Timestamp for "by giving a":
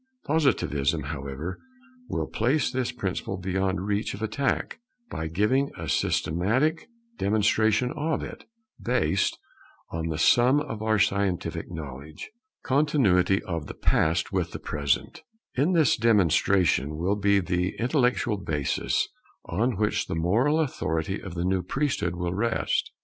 5.11-5.87